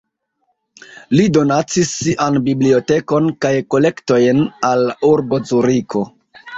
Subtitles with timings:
[1.19, 6.09] Li donacis sian bibliotekon kaj kolektojn al la urbo Zuriko.